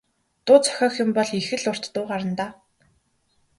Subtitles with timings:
[0.45, 2.51] Дуу зохиох юм бол их л урт дуу гарна даа.